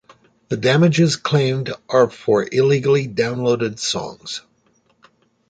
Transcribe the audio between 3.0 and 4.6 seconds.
downloaded songs.